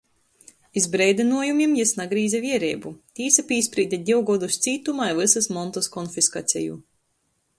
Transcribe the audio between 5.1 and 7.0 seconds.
i vysys montys konfiskaceju.